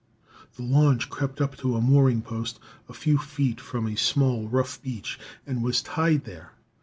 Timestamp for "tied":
5.83-6.23